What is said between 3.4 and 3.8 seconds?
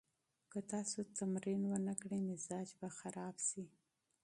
شي.